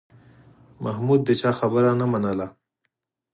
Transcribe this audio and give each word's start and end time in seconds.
محمود 0.83 1.19
د 1.25 1.29
چا 1.41 1.51
خبره 1.59 1.91
نه 1.99 2.05
منله 2.11 2.47